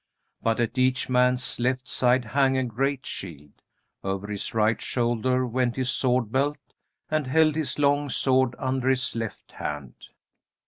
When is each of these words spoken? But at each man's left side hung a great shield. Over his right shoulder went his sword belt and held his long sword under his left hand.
But 0.41 0.59
at 0.59 0.79
each 0.79 1.09
man's 1.09 1.59
left 1.59 1.87
side 1.87 2.25
hung 2.25 2.57
a 2.57 2.63
great 2.63 3.05
shield. 3.05 3.51
Over 4.03 4.29
his 4.31 4.51
right 4.51 4.81
shoulder 4.81 5.45
went 5.45 5.75
his 5.75 5.91
sword 5.91 6.31
belt 6.31 6.57
and 7.11 7.27
held 7.27 7.53
his 7.53 7.77
long 7.77 8.09
sword 8.09 8.55
under 8.57 8.89
his 8.89 9.15
left 9.15 9.51
hand. 9.51 9.93